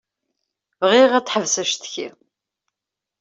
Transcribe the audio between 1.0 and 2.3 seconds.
ad teḥbes acetki.